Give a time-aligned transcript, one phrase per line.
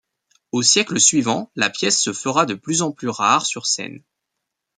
[0.51, 4.01] Aux siècles suivants, la pièce se fera de plus en plus rare sur scène.